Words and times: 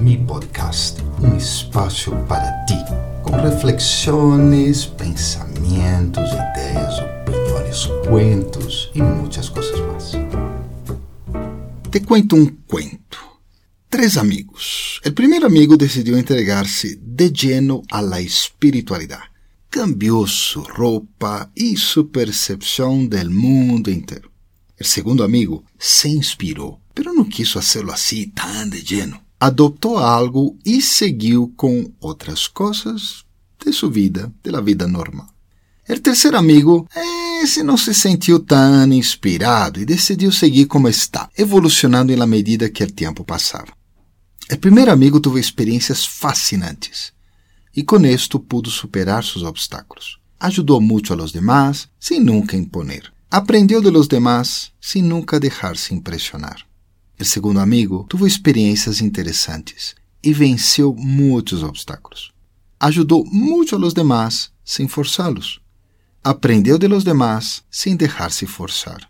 Mi 0.00 0.16
Podcast, 0.16 1.02
um 1.22 1.36
espaço 1.36 2.10
para 2.26 2.64
ti, 2.64 2.74
com 3.22 3.32
reflexões, 3.32 4.86
pensamentos, 4.86 6.24
ideias, 6.32 6.98
opiniões, 7.00 7.86
cuentos 8.08 8.90
e 8.94 9.02
muitas 9.02 9.50
coisas 9.50 9.78
mais. 9.80 10.12
Te 11.90 12.00
cuento 12.00 12.34
um 12.34 12.46
cuento. 12.66 13.18
Três 13.90 14.16
amigos. 14.16 15.02
O 15.06 15.12
primeiro 15.12 15.44
amigo 15.44 15.76
decidiu 15.76 16.16
entregar-se 16.16 16.96
de 16.96 17.28
lleno 17.28 17.82
la 17.92 18.22
espiritualidade. 18.22 19.28
Cambiou 19.68 20.26
sua 20.26 20.72
roupa 20.72 21.50
e 21.54 21.76
sua 21.76 22.06
percepção 22.06 23.06
del 23.06 23.28
mundo 23.28 23.90
inteiro. 23.90 24.30
O 24.80 24.84
segundo 24.84 25.22
amigo 25.22 25.62
se 25.78 26.08
inspirou, 26.08 26.80
pero 26.94 27.12
não 27.12 27.26
quis 27.26 27.52
fazê-lo 27.52 27.92
assim 27.92 28.30
tão 28.30 28.66
de 28.66 28.80
lleno. 28.80 29.29
Adoptou 29.40 29.96
algo 29.96 30.58
e 30.66 30.82
seguiu 30.82 31.50
com 31.56 31.90
outras 31.98 32.46
coisas 32.46 33.24
de 33.58 33.72
sua 33.72 33.90
vida, 33.90 34.30
de 34.44 34.50
la 34.50 34.60
vida 34.60 34.86
normal. 34.86 35.28
O 35.88 35.98
terceiro 35.98 36.36
amigo, 36.36 36.86
esse 37.42 37.62
não 37.62 37.78
se 37.78 37.94
sentiu 37.94 38.38
tão 38.38 38.92
inspirado 38.92 39.80
e 39.80 39.86
decidiu 39.86 40.30
seguir 40.30 40.66
como 40.66 40.88
está, 40.88 41.30
evolucionando 41.38 42.14
na 42.14 42.26
medida 42.26 42.68
que 42.68 42.84
o 42.84 42.92
tempo 42.92 43.24
passava. 43.24 43.72
O 44.52 44.56
primeiro 44.58 44.92
amigo 44.92 45.18
teve 45.18 45.40
experiências 45.40 46.04
fascinantes 46.04 47.12
e 47.74 47.82
com 47.82 48.04
isto 48.04 48.38
pudo 48.38 48.70
superar 48.70 49.24
seus 49.24 49.42
obstáculos. 49.42 50.20
Ajudou 50.38 50.80
muito 50.80 51.12
a 51.12 51.16
los 51.16 51.32
demás 51.32 51.88
sem 51.98 52.20
nunca 52.20 52.56
imponer. 52.56 53.10
Aprendeu 53.30 53.80
de 53.80 53.90
los 53.90 54.06
demás 54.06 54.70
sem 54.80 55.02
nunca 55.02 55.40
deixar-se 55.40 55.94
impressionar. 55.94 56.69
O 57.20 57.24
segundo 57.24 57.60
amigo 57.60 58.06
teve 58.08 58.26
experiências 58.26 59.02
interessantes 59.02 59.94
e 60.22 60.32
venceu 60.32 60.94
muitos 60.94 61.62
obstáculos. 61.62 62.32
Ajudou 62.80 63.26
muito 63.26 63.76
a 63.76 63.78
los 63.78 63.92
demás 63.92 64.50
sem 64.64 64.88
forçá-los. 64.88 65.60
Aprendeu 66.24 66.78
de 66.78 66.88
los 66.88 67.04
demás 67.04 67.62
sem 67.70 67.94
deixar-se 67.94 68.46
forçar. 68.46 69.06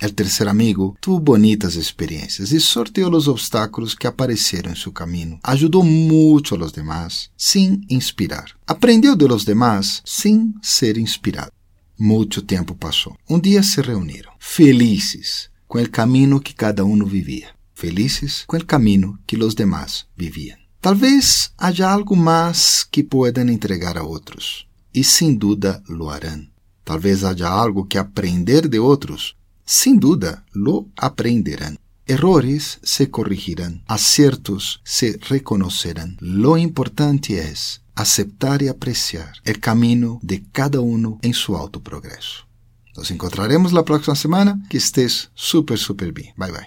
O 0.00 0.08
terceiro 0.12 0.50
amigo 0.50 0.96
teve 1.00 1.18
bonitas 1.18 1.74
experiências 1.74 2.52
e 2.52 2.60
sorteou 2.60 3.12
os 3.12 3.26
obstáculos 3.26 3.92
que 3.96 4.06
apareceram 4.06 4.70
em 4.70 4.76
seu 4.76 4.92
caminho. 4.92 5.40
Ajudou 5.42 5.82
muito 5.82 6.54
a 6.54 6.58
los 6.58 6.70
demás 6.70 7.28
sem 7.36 7.80
inspirar. 7.90 8.52
Aprendeu 8.64 9.16
de 9.16 9.26
los 9.26 9.44
demás 9.44 10.00
sem 10.04 10.54
ser 10.62 10.96
inspirado. 10.96 11.50
Muito 11.98 12.40
tempo 12.40 12.72
passou. 12.76 13.16
Um 13.28 13.40
dia 13.40 13.64
se 13.64 13.80
reuniram, 13.80 14.32
felizes 14.38 15.51
com 15.72 15.80
o 15.80 15.88
caminho 15.88 16.38
que 16.38 16.52
cada 16.52 16.84
um 16.84 17.02
vivia, 17.02 17.48
felizes 17.72 18.44
com 18.46 18.58
o 18.58 18.66
caminho 18.66 19.18
que 19.26 19.42
os 19.42 19.54
demás 19.54 20.04
viviam. 20.14 20.58
Talvez 20.82 21.50
haja 21.56 21.90
algo 21.90 22.14
mais 22.14 22.84
que 22.84 23.02
puedan 23.02 23.50
entregar 23.50 23.96
a 23.96 24.02
outros, 24.02 24.68
e 24.92 25.02
sem 25.02 25.34
dúvida 25.34 25.82
lo 25.88 26.10
harão. 26.10 26.46
Talvez 26.84 27.24
haja 27.24 27.48
algo 27.48 27.86
que 27.86 27.96
aprender 27.96 28.68
de 28.68 28.78
outros 28.78 29.34
sin 29.64 29.98
duda 29.98 30.44
lo 30.52 30.88
aprenderán. 30.94 31.78
Errores 32.06 32.78
se 32.82 33.08
corregirán, 33.08 33.82
aciertos 33.86 34.82
se 34.84 35.18
reconocerán. 35.30 36.18
Lo 36.20 36.58
importante 36.58 37.38
es 37.38 37.80
aceptar 37.94 38.60
y 38.60 38.68
apreciar 38.68 39.32
el 39.42 39.58
camino 39.58 40.20
de 40.22 40.44
cada 40.52 40.80
uno 40.80 41.18
en 41.22 41.32
su 41.32 41.56
auto 41.56 41.80
progreso. 41.80 42.51
Nos 42.96 43.10
encontraremos 43.10 43.72
la 43.72 43.84
próxima 43.84 44.14
semana. 44.14 44.60
Que 44.68 44.78
estés 44.78 45.30
súper, 45.34 45.78
súper 45.78 46.12
bien. 46.12 46.34
Bye 46.36 46.50
bye. 46.52 46.60